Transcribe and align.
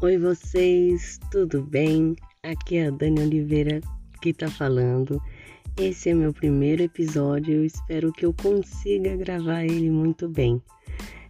Oi 0.00 0.16
vocês, 0.16 1.18
tudo 1.28 1.60
bem? 1.60 2.14
Aqui 2.44 2.76
é 2.76 2.86
a 2.86 2.90
Dani 2.92 3.20
Oliveira 3.20 3.80
que 4.22 4.32
tá 4.32 4.48
falando. 4.48 5.20
Esse 5.76 6.10
é 6.10 6.14
meu 6.14 6.32
primeiro 6.32 6.84
episódio, 6.84 7.52
eu 7.52 7.64
espero 7.64 8.12
que 8.12 8.24
eu 8.24 8.32
consiga 8.32 9.16
gravar 9.16 9.64
ele 9.64 9.90
muito 9.90 10.28
bem. 10.28 10.62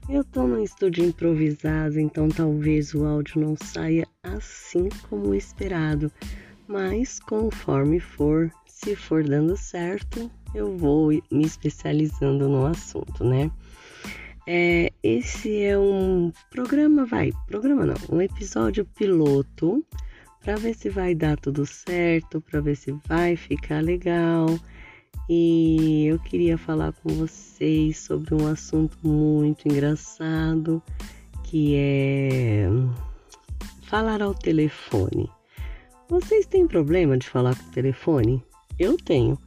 Eu 0.07 0.23
tô 0.23 0.47
num 0.47 0.63
estúdio 0.63 1.03
improvisado, 1.03 1.99
então 1.99 2.29
talvez 2.29 2.93
o 2.93 3.07
áudio 3.07 3.41
não 3.41 3.57
saia 3.57 4.07
assim 4.23 4.91
como 5.09 5.35
esperado, 5.35 6.13
mas 6.67 7.19
conforme 7.19 7.99
for, 7.99 8.53
se 8.67 8.95
for 8.95 9.25
dando 9.25 9.57
certo, 9.57 10.31
eu 10.55 10.77
vou 10.77 11.09
me 11.31 11.47
especializando 11.47 12.47
no 12.51 12.67
assunto, 12.67 13.25
né? 13.25 13.51
É, 14.51 14.91
esse 15.03 15.63
é 15.63 15.79
um 15.79 16.33
programa, 16.51 17.05
vai, 17.05 17.31
programa 17.47 17.85
não, 17.85 17.97
um 18.11 18.23
episódio 18.23 18.87
piloto 18.87 19.85
para 20.43 20.57
ver 20.57 20.75
se 20.75 20.89
vai 20.89 21.15
dar 21.15 21.37
tudo 21.37 21.67
certo, 21.67 22.41
para 22.41 22.59
ver 22.63 22.75
se 22.75 22.93
vai 23.07 23.37
ficar 23.37 23.83
legal. 23.83 24.47
E 25.29 26.07
eu 26.07 26.19
queria 26.21 26.57
falar 26.57 26.95
com 26.95 27.11
vocês 27.11 27.99
sobre 27.99 28.35
um 28.35 28.47
assunto 28.47 28.97
muito 29.07 29.69
engraçado, 29.69 30.83
que 31.45 31.75
é 31.77 32.69
falar 33.83 34.23
ao 34.23 34.33
telefone. 34.33 35.29
Vocês 36.09 36.47
têm 36.47 36.67
problema 36.67 37.19
de 37.19 37.29
falar 37.29 37.55
com 37.55 37.69
o 37.69 37.73
telefone? 37.73 38.43
Eu 38.79 38.97
tenho. 38.97 39.39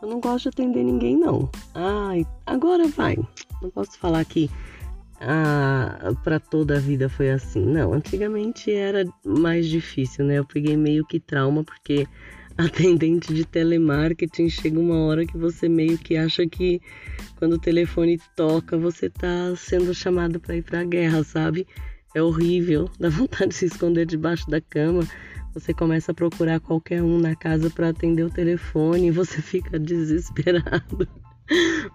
Eu 0.00 0.08
não 0.08 0.20
gosto 0.20 0.44
de 0.44 0.48
atender 0.50 0.84
ninguém 0.84 1.16
não. 1.16 1.50
Ai, 1.74 2.26
agora 2.46 2.86
vai 2.88 3.16
não 3.60 3.70
posso 3.70 3.98
falar 3.98 4.24
que 4.24 4.50
ah, 5.20 6.12
para 6.22 6.38
toda 6.38 6.76
a 6.76 6.80
vida 6.80 7.08
foi 7.08 7.30
assim. 7.30 7.64
Não, 7.64 7.92
antigamente 7.92 8.72
era 8.72 9.04
mais 9.24 9.66
difícil, 9.66 10.24
né? 10.24 10.38
Eu 10.38 10.44
peguei 10.44 10.76
meio 10.76 11.04
que 11.04 11.18
trauma 11.18 11.64
porque 11.64 12.06
atendente 12.56 13.32
de 13.32 13.44
telemarketing 13.44 14.48
chega 14.48 14.78
uma 14.78 14.98
hora 15.06 15.26
que 15.26 15.36
você 15.36 15.68
meio 15.68 15.98
que 15.98 16.16
acha 16.16 16.46
que 16.46 16.80
quando 17.36 17.54
o 17.54 17.58
telefone 17.58 18.20
toca 18.36 18.76
você 18.76 19.08
tá 19.08 19.54
sendo 19.56 19.94
chamado 19.94 20.40
para 20.40 20.56
ir 20.56 20.62
para 20.62 20.84
guerra, 20.84 21.22
sabe? 21.24 21.66
É 22.14 22.22
horrível, 22.22 22.88
dá 22.98 23.08
vontade 23.10 23.48
de 23.48 23.54
se 23.54 23.66
esconder 23.66 24.06
debaixo 24.06 24.48
da 24.48 24.60
cama. 24.60 25.02
Você 25.54 25.74
começa 25.74 26.12
a 26.12 26.14
procurar 26.14 26.60
qualquer 26.60 27.02
um 27.02 27.18
na 27.18 27.34
casa 27.34 27.70
para 27.70 27.88
atender 27.88 28.22
o 28.22 28.30
telefone 28.30 29.08
e 29.08 29.10
você 29.10 29.40
fica 29.42 29.78
desesperado. 29.78 31.08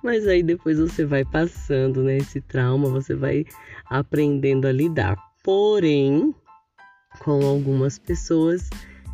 Mas 0.03 0.27
aí 0.27 0.41
depois 0.41 0.79
você 0.79 1.05
vai 1.05 1.23
passando, 1.23 2.03
né? 2.03 2.17
Esse 2.17 2.41
trauma, 2.41 2.89
você 2.89 3.13
vai 3.13 3.45
aprendendo 3.85 4.67
a 4.67 4.71
lidar. 4.71 5.15
Porém, 5.43 6.33
com 7.19 7.45
algumas 7.45 7.99
pessoas, 7.99 8.69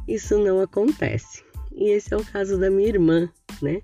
isso 0.07 0.37
não 0.37 0.61
acontece. 0.61 1.43
E 1.75 1.91
esse 1.91 2.13
é 2.13 2.17
o 2.17 2.25
caso 2.25 2.57
da 2.59 2.69
minha 2.69 2.89
irmã, 2.89 3.29
né? 3.61 3.81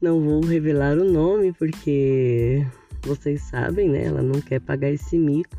Não 0.00 0.20
vou 0.20 0.40
revelar 0.40 0.98
o 0.98 1.04
nome 1.04 1.52
porque 1.52 2.66
vocês 3.02 3.42
sabem, 3.42 3.88
né? 3.88 4.04
Ela 4.04 4.22
não 4.22 4.40
quer 4.40 4.60
pagar 4.60 4.90
esse 4.90 5.16
mico. 5.16 5.56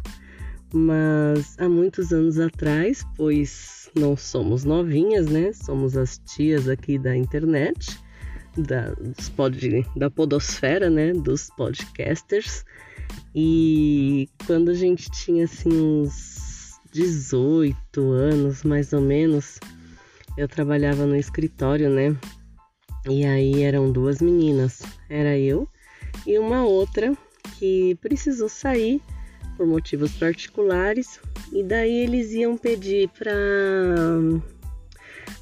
Mas 0.74 1.56
há 1.60 1.70
muitos 1.70 2.12
anos 2.12 2.40
atrás, 2.40 3.06
pois 3.16 3.90
não 3.96 4.18
somos 4.18 4.64
novinhas, 4.64 5.28
né? 5.28 5.54
Somos 5.54 5.96
as 5.96 6.18
tias 6.18 6.68
aqui 6.68 6.98
da 6.98 7.16
internet 7.16 8.04
da, 8.58 8.96
pod, 9.36 9.86
da 9.96 10.10
podosfera, 10.10 10.90
né, 10.90 11.14
dos 11.14 11.50
podcasters. 11.58 12.64
E 13.36 14.30
quando 14.46 14.72
a 14.72 14.74
gente 14.74 15.10
tinha 15.12 15.46
assim 15.46 15.70
uns 15.70 16.80
18 16.92 18.12
anos, 18.12 18.64
mais 18.64 18.94
ou 18.94 19.02
menos, 19.02 19.60
eu 20.38 20.48
trabalhava 20.48 21.06
no 21.06 21.16
escritório, 21.16 21.90
né? 21.90 22.16
E 23.10 23.26
aí 23.26 23.64
eram 23.64 23.92
duas 23.92 24.22
meninas, 24.22 24.82
era 25.10 25.38
eu 25.38 25.68
e 26.26 26.40
uma 26.40 26.64
outra 26.64 27.14
que 27.60 27.96
precisou 27.96 28.48
sair 28.48 29.02
por 29.58 29.66
motivos 29.66 30.12
particulares 30.14 31.20
e 31.52 31.64
daí 31.64 32.04
eles 32.04 32.32
iam 32.32 32.58
pedir 32.58 33.10
para 33.10 33.34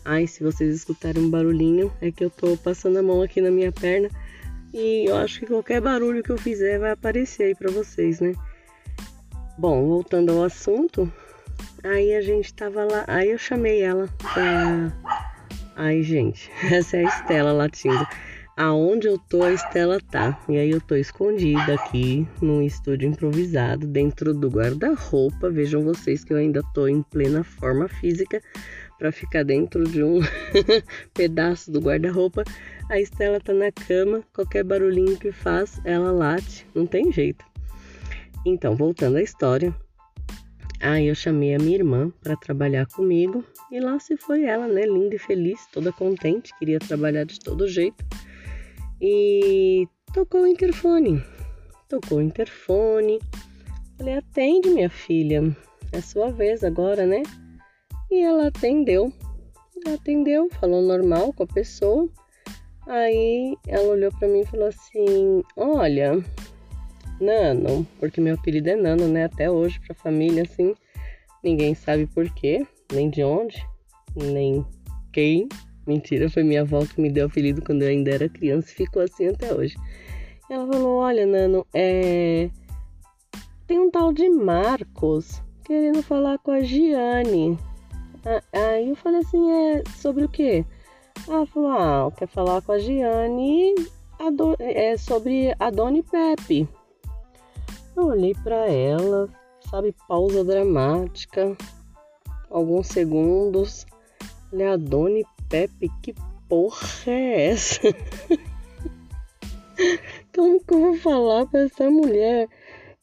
Ai, 0.03 0.25
se 0.25 0.43
vocês 0.43 0.75
escutarem 0.75 1.23
um 1.23 1.29
barulhinho, 1.29 1.93
é 2.01 2.11
que 2.11 2.25
eu 2.25 2.29
tô 2.29 2.57
passando 2.57 2.97
a 2.97 3.03
mão 3.03 3.21
aqui 3.21 3.39
na 3.39 3.51
minha 3.51 3.71
perna 3.71 4.09
e 4.73 5.05
eu 5.07 5.15
acho 5.17 5.41
que 5.41 5.45
qualquer 5.45 5.81
barulho 5.81 6.23
que 6.23 6.31
eu 6.31 6.37
fizer 6.37 6.79
vai 6.79 6.91
aparecer 6.91 7.43
aí 7.43 7.55
pra 7.55 7.69
vocês, 7.69 8.19
né? 8.19 8.33
Bom, 9.57 9.85
voltando 9.85 10.31
ao 10.31 10.43
assunto, 10.43 11.11
aí 11.83 12.15
a 12.15 12.21
gente 12.21 12.53
tava 12.53 12.83
lá, 12.83 13.03
aí 13.07 13.29
eu 13.29 13.37
chamei 13.37 13.81
ela 13.81 14.09
pra. 14.17 14.91
Ai, 15.75 16.01
gente, 16.01 16.49
essa 16.71 16.97
é 16.97 17.05
a 17.05 17.07
Estela 17.07 17.51
latindo. 17.51 18.07
Aonde 18.61 19.07
eu 19.07 19.17
tô, 19.17 19.41
a 19.41 19.51
Estela 19.51 19.99
tá. 19.99 20.39
E 20.47 20.55
aí 20.55 20.69
eu 20.69 20.79
tô 20.79 20.93
escondida 20.93 21.73
aqui 21.73 22.27
num 22.39 22.61
estúdio 22.61 23.09
improvisado 23.09 23.87
dentro 23.87 24.35
do 24.35 24.49
guarda-roupa. 24.49 25.49
Vejam 25.49 25.83
vocês 25.83 26.23
que 26.23 26.31
eu 26.31 26.37
ainda 26.37 26.61
tô 26.71 26.87
em 26.87 27.01
plena 27.01 27.43
forma 27.43 27.87
física 27.87 28.39
para 28.99 29.11
ficar 29.11 29.43
dentro 29.43 29.83
de 29.85 30.03
um 30.03 30.19
pedaço 31.11 31.71
do 31.71 31.79
guarda-roupa. 31.79 32.43
A 32.87 32.99
Estela 32.99 33.39
tá 33.39 33.51
na 33.51 33.71
cama, 33.71 34.21
qualquer 34.31 34.63
barulhinho 34.63 35.17
que 35.17 35.31
faz, 35.31 35.81
ela 35.83 36.11
late, 36.11 36.67
não 36.75 36.85
tem 36.85 37.11
jeito. 37.11 37.43
Então, 38.45 38.75
voltando 38.75 39.17
à 39.17 39.23
história, 39.23 39.75
aí 40.79 41.07
eu 41.07 41.15
chamei 41.15 41.55
a 41.55 41.57
minha 41.57 41.77
irmã 41.77 42.13
para 42.21 42.35
trabalhar 42.35 42.85
comigo 42.85 43.43
e 43.71 43.79
lá 43.79 43.99
se 43.99 44.15
foi 44.17 44.43
ela, 44.43 44.67
né, 44.67 44.83
linda 44.83 45.15
e 45.15 45.17
feliz, 45.17 45.65
toda 45.73 45.91
contente, 45.91 46.55
queria 46.59 46.77
trabalhar 46.77 47.23
de 47.23 47.39
todo 47.39 47.67
jeito. 47.67 48.05
E 49.01 49.87
tocou 50.13 50.43
o 50.43 50.47
interfone. 50.47 51.23
Tocou 51.89 52.19
o 52.19 52.21
interfone. 52.21 53.19
Falei: 53.97 54.15
"Atende, 54.15 54.69
minha 54.69 54.89
filha. 54.89 55.55
É 55.91 55.99
sua 55.99 56.31
vez 56.31 56.63
agora, 56.63 57.05
né?" 57.05 57.23
E 58.11 58.21
ela 58.21 58.47
atendeu. 58.47 59.11
Ela 59.83 59.95
atendeu, 59.95 60.49
falou 60.59 60.81
normal 60.81 61.33
com 61.33 61.43
a 61.43 61.47
pessoa. 61.47 62.07
Aí 62.87 63.55
ela 63.67 63.89
olhou 63.89 64.11
para 64.11 64.27
mim 64.27 64.41
e 64.41 64.45
falou 64.45 64.67
assim: 64.67 65.41
Olha, 65.55 66.23
Nano, 67.19 67.85
porque 67.99 68.19
meu 68.19 68.35
apelido 68.35 68.69
é 68.69 68.75
Nano, 68.75 69.07
né? 69.07 69.25
Até 69.25 69.49
hoje, 69.49 69.79
pra 69.79 69.95
família, 69.95 70.43
assim, 70.43 70.75
ninguém 71.43 71.73
sabe 71.73 72.07
por 72.07 72.29
quê, 72.33 72.65
nem 72.91 73.09
de 73.09 73.23
onde, 73.23 73.63
nem 74.15 74.65
quem. 75.13 75.47
Mentira, 75.85 76.29
foi 76.29 76.43
minha 76.43 76.61
avó 76.61 76.85
que 76.85 77.01
me 77.01 77.09
deu 77.09 77.25
o 77.25 77.29
apelido 77.29 77.61
quando 77.61 77.81
eu 77.81 77.89
ainda 77.89 78.11
era 78.11 78.29
criança 78.29 78.71
e 78.71 78.75
ficou 78.75 79.01
assim 79.01 79.27
até 79.27 79.53
hoje. 79.53 79.75
Ela 80.49 80.67
falou: 80.67 80.99
Olha, 80.99 81.25
Nano, 81.25 81.65
é. 81.73 82.49
Tem 83.67 83.79
um 83.79 83.89
tal 83.89 84.11
de 84.11 84.29
Marcos 84.29 85.41
querendo 85.63 86.03
falar 86.03 86.37
com 86.39 86.51
a 86.51 86.61
Giane. 86.61 87.57
Aí 88.53 88.89
eu 88.89 88.95
falei 88.95 89.21
assim, 89.21 89.51
é 89.51 89.83
sobre 89.97 90.25
o 90.25 90.29
quê? 90.29 90.65
Ela 91.27 91.45
falou, 91.45 91.71
ah, 91.71 92.11
quer 92.15 92.27
falar 92.27 92.61
com 92.61 92.73
a 92.73 92.79
Giane 92.79 93.73
é 94.59 94.97
sobre 94.97 95.55
a 95.57 95.71
Doni 95.71 96.03
Pepe. 96.03 96.69
Eu 97.95 98.07
olhei 98.07 98.35
para 98.43 98.67
ela, 98.67 99.27
sabe, 99.69 99.95
pausa 100.07 100.43
dramática, 100.43 101.57
alguns 102.49 102.87
segundos. 102.87 103.85
Falei, 104.49 104.67
a 104.67 104.77
Doni 104.77 105.25
Pepe, 105.51 105.91
que 106.01 106.15
porra 106.47 106.79
é 107.07 107.49
essa? 107.49 107.81
Como 110.33 110.63
que 110.63 110.73
eu 110.73 110.79
vou 110.79 110.95
falar 110.95 111.45
para 111.45 111.65
essa 111.65 111.91
mulher 111.91 112.47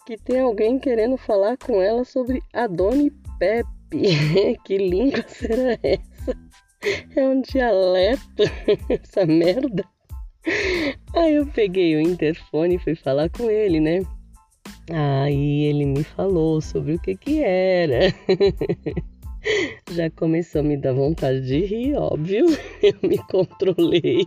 que 0.07 0.17
tem 0.17 0.41
alguém 0.41 0.79
querendo 0.79 1.19
falar 1.19 1.59
com 1.59 1.83
ela 1.83 2.07
sobre 2.07 2.43
a 2.55 2.67
Doni 2.67 3.11
Pepe? 3.39 3.69
que 4.65 4.79
língua 4.79 5.23
será 5.29 5.79
essa? 5.83 6.35
É 7.15 7.29
um 7.29 7.43
dialeto 7.43 8.45
essa 8.89 9.27
merda? 9.27 9.85
Aí 11.15 11.35
eu 11.35 11.47
peguei 11.49 11.97
o 11.97 12.01
interfone 12.01 12.77
e 12.77 12.79
fui 12.79 12.95
falar 12.95 13.29
com 13.29 13.51
ele, 13.51 13.79
né? 13.79 14.01
Aí 14.91 15.65
ele 15.65 15.85
me 15.85 16.03
falou 16.03 16.63
sobre 16.63 16.95
o 16.95 16.99
que 16.99 17.15
que 17.15 17.43
era. 17.43 18.11
Já 19.91 20.11
começou 20.11 20.61
a 20.61 20.65
me 20.65 20.77
dar 20.77 20.93
vontade 20.93 21.41
de 21.47 21.65
rir, 21.65 21.95
óbvio. 21.97 22.45
Eu 22.83 22.95
me 23.03 23.19
controlei. 23.27 24.27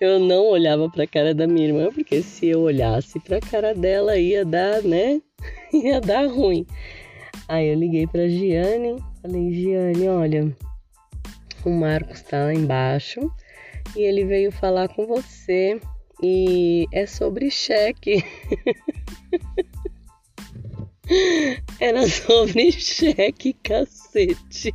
Eu 0.00 0.20
não 0.20 0.46
olhava 0.50 0.88
para 0.88 1.02
a 1.02 1.06
cara 1.06 1.34
da 1.34 1.46
minha 1.46 1.66
irmã, 1.66 1.90
porque 1.92 2.22
se 2.22 2.48
eu 2.48 2.60
olhasse 2.60 3.18
para 3.18 3.38
a 3.38 3.40
cara 3.40 3.74
dela 3.74 4.16
ia 4.16 4.44
dar, 4.44 4.82
né? 4.82 5.20
Ia 5.74 6.00
dar 6.00 6.26
ruim. 6.26 6.64
Aí 7.48 7.68
eu 7.68 7.74
liguei 7.74 8.06
pra 8.06 8.28
Giane, 8.28 9.02
falei, 9.20 9.52
Giane, 9.52 10.08
olha, 10.08 10.56
o 11.64 11.70
Marcos 11.70 12.22
tá 12.22 12.44
lá 12.44 12.54
embaixo 12.54 13.20
e 13.96 14.02
ele 14.02 14.24
veio 14.24 14.52
falar 14.52 14.88
com 14.88 15.06
você 15.06 15.80
e 16.22 16.86
é 16.92 17.04
sobre 17.06 17.50
cheque. 17.50 18.24
Era 21.80 22.06
sobre 22.06 22.70
cheque, 22.72 23.52
cacete. 23.62 24.72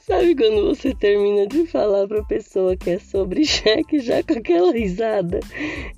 Sabe 0.00 0.34
quando 0.34 0.66
você 0.66 0.94
termina 0.94 1.46
de 1.46 1.66
falar 1.66 2.06
pra 2.06 2.22
pessoa 2.24 2.76
que 2.76 2.90
é 2.90 2.98
sobre 2.98 3.44
cheque 3.44 3.98
já 3.98 4.22
com 4.22 4.34
aquela 4.34 4.70
risada 4.70 5.40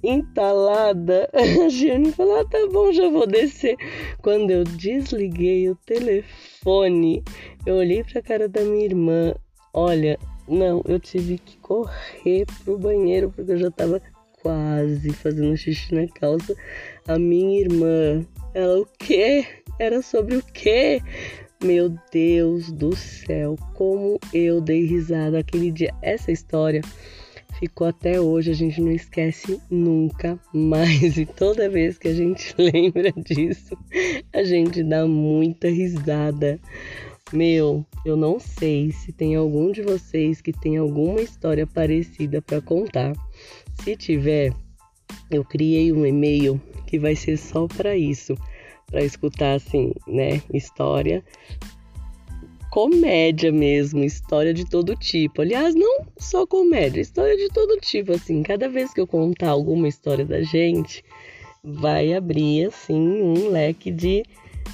entalada? 0.02 1.28
A 1.32 1.68
Giane 1.68 2.12
fala: 2.12 2.40
ah, 2.40 2.44
tá 2.44 2.58
bom, 2.72 2.92
já 2.92 3.08
vou 3.08 3.26
descer. 3.26 3.76
Quando 4.22 4.50
eu 4.50 4.64
desliguei 4.64 5.68
o 5.68 5.76
telefone, 5.76 7.22
eu 7.66 7.76
olhei 7.76 8.04
pra 8.04 8.22
cara 8.22 8.48
da 8.48 8.60
minha 8.62 8.84
irmã. 8.84 9.34
Olha, 9.74 10.18
não, 10.46 10.82
eu 10.86 11.00
tive 11.00 11.38
que 11.38 11.56
correr 11.58 12.44
pro 12.64 12.78
banheiro 12.78 13.32
porque 13.34 13.52
eu 13.52 13.58
já 13.58 13.70
tava 13.70 14.00
quase 14.42 15.10
fazendo 15.12 15.56
xixi 15.56 15.94
na 15.94 16.06
calça. 16.08 16.54
A 17.06 17.18
minha 17.18 17.60
irmã, 17.60 18.26
ela 18.52 18.80
o 18.80 18.86
quê? 18.98 19.46
Era 19.78 20.02
sobre 20.02 20.36
o 20.36 20.42
quê? 20.42 21.00
Meu 21.62 21.94
Deus 22.12 22.72
do 22.72 22.94
céu, 22.96 23.56
como 23.74 24.18
eu 24.34 24.60
dei 24.60 24.84
risada 24.84 25.38
aquele 25.38 25.70
dia. 25.70 25.94
Essa 26.02 26.32
história 26.32 26.82
ficou 27.58 27.86
até 27.86 28.20
hoje, 28.20 28.50
a 28.50 28.54
gente 28.54 28.80
não 28.80 28.90
esquece 28.90 29.60
nunca 29.70 30.38
mais. 30.52 31.16
E 31.22 31.24
toda 31.24 31.68
vez 31.68 31.96
que 31.96 32.08
a 32.08 32.14
gente 32.14 32.52
lembra 32.58 33.12
disso, 33.12 33.78
a 34.32 34.42
gente 34.42 34.82
dá 34.82 35.06
muita 35.06 35.68
risada. 35.68 36.58
Meu, 37.32 37.86
eu 38.04 38.16
não 38.16 38.38
sei 38.38 38.90
se 38.90 39.12
tem 39.12 39.36
algum 39.36 39.70
de 39.70 39.80
vocês 39.80 40.40
que 40.40 40.52
tem 40.52 40.76
alguma 40.76 41.20
história 41.20 41.66
parecida 41.66 42.42
para 42.42 42.60
contar. 42.60 43.14
Se 43.80 43.96
tiver, 43.96 44.52
eu 45.30 45.44
criei 45.44 45.92
um 45.92 46.06
e-mail 46.06 46.60
que 46.86 46.98
vai 46.98 47.16
ser 47.16 47.36
só 47.36 47.66
para 47.66 47.96
isso 47.96 48.36
para 48.86 49.02
escutar 49.02 49.54
assim, 49.54 49.92
né, 50.06 50.42
história 50.52 51.24
comédia 52.72 53.52
mesmo, 53.52 54.02
história 54.02 54.54
de 54.54 54.64
todo 54.64 54.96
tipo. 54.96 55.42
Aliás, 55.42 55.74
não 55.74 56.06
só 56.16 56.46
comédia, 56.46 57.02
história 57.02 57.36
de 57.36 57.50
todo 57.50 57.78
tipo, 57.78 58.12
assim. 58.12 58.42
Cada 58.42 58.66
vez 58.66 58.94
que 58.94 59.00
eu 59.00 59.06
contar 59.06 59.50
alguma 59.50 59.86
história 59.86 60.24
da 60.24 60.40
gente, 60.40 61.04
vai 61.62 62.14
abrir 62.14 62.68
assim 62.68 62.98
um 62.98 63.50
leque 63.50 63.90
de 63.90 64.24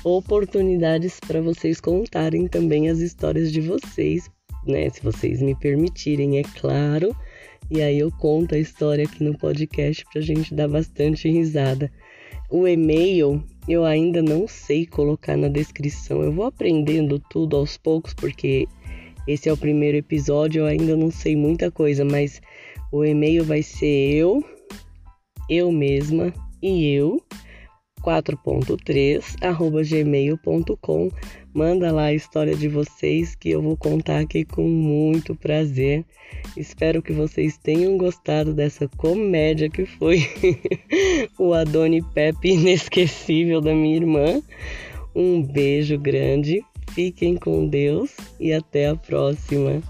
oportunidades 0.05 1.19
para 1.19 1.41
vocês 1.41 1.81
contarem 1.81 2.47
também 2.47 2.89
as 2.89 3.01
histórias 3.01 3.51
de 3.51 3.61
vocês, 3.61 4.31
né? 4.65 4.89
Se 4.91 5.03
vocês 5.03 5.43
me 5.43 5.57
permitirem, 5.57 6.39
é 6.39 6.43
claro. 6.45 7.17
E 7.71 7.83
aí 7.83 7.99
eu 7.99 8.11
conto 8.11 8.55
a 8.55 8.59
história 8.59 9.05
aqui 9.05 9.23
no 9.23 9.37
podcast 9.37 10.05
pra 10.11 10.21
gente 10.21 10.55
dar 10.55 10.69
bastante 10.69 11.29
risada. 11.29 11.93
O 12.51 12.67
e-mail 12.67 13.45
eu 13.69 13.85
ainda 13.85 14.23
não 14.23 14.49
sei 14.49 14.87
colocar 14.87 15.37
na 15.37 15.49
descrição. 15.49 16.23
Eu 16.23 16.33
vou 16.33 16.47
aprendendo 16.47 17.19
tudo 17.31 17.57
aos 17.57 17.77
poucos 17.77 18.15
porque 18.15 18.67
esse 19.27 19.49
é 19.49 19.53
o 19.53 19.57
primeiro 19.59 19.99
episódio, 19.99 20.61
eu 20.61 20.67
ainda 20.67 20.97
não 20.97 21.11
sei 21.11 21.37
muita 21.37 21.71
coisa, 21.71 22.03
mas 22.03 22.41
o 22.91 23.05
e-mail 23.05 23.45
vai 23.45 23.63
ser 23.63 24.15
eu, 24.15 24.43
eu 25.51 25.71
mesma 25.71 26.33
e 26.63 26.87
eu 26.87 27.23
4.3 28.09 29.37
arroba 29.43 29.83
gmail.com. 29.83 31.11
Manda 31.53 31.93
lá 31.93 32.05
a 32.05 32.15
história 32.15 32.57
de 32.57 32.67
vocês 32.67 33.35
que 33.35 33.51
eu 33.51 33.61
vou 33.61 33.77
contar 33.77 34.21
aqui 34.21 34.47
com 34.47 34.67
muito 34.67 35.35
prazer. 35.35 36.07
Espero 36.57 37.03
que 37.03 37.13
vocês 37.13 37.59
tenham 37.59 37.99
gostado 37.99 38.55
dessa 38.55 38.89
comédia 38.89 39.69
que 39.69 39.85
foi 39.85 40.27
o 41.39 41.53
Adoni 41.53 42.03
Pepe 42.15 42.53
inesquecível 42.53 43.61
da 43.61 43.75
minha 43.75 43.97
irmã. 43.97 44.41
Um 45.15 45.43
beijo 45.43 45.99
grande, 45.99 46.65
fiquem 46.95 47.37
com 47.37 47.69
Deus 47.69 48.17
e 48.41 48.55
até 48.55 48.89
a 48.89 48.97
próxima. 48.97 49.83